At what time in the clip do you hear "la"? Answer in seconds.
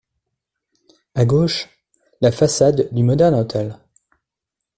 2.21-2.31